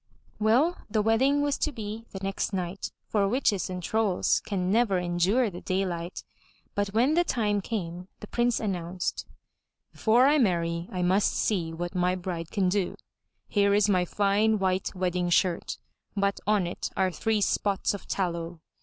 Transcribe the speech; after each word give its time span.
Well, 0.39 0.79
the 0.89 1.03
wedding 1.03 1.43
was 1.43 1.59
to 1.59 1.71
be 1.71 2.07
the 2.09 2.17
next 2.23 2.53
night, 2.53 2.91
for 3.05 3.27
witches 3.27 3.69
and 3.69 3.83
trolls 3.83 4.39
can 4.39 4.71
never 4.71 4.97
endure 4.97 5.51
the 5.51 5.61
daylight. 5.61 6.23
But 6.73 6.87
when 6.87 7.13
the 7.13 7.23
time 7.23 7.61
came, 7.61 8.07
the 8.19 8.25
Prince 8.25 8.59
announced: 8.59 9.27
* 9.59 9.91
'Before 9.91 10.25
I 10.25 10.39
marry, 10.39 10.89
I 10.91 11.03
must 11.03 11.31
see 11.35 11.71
what 11.71 11.93
my 11.93 12.15
bride 12.15 12.49
can 12.49 12.67
do. 12.67 12.95
Here 13.47 13.75
is 13.75 13.87
my 13.87 14.03
fine, 14.03 14.57
white 14.57 14.95
wedding 14.95 15.29
shirt, 15.29 15.77
but 16.17 16.39
on 16.47 16.65
it 16.65 16.89
are 16.97 17.11
three 17.11 17.39
spots 17.39 17.93
of 17.93 18.07
tallow. 18.07 18.59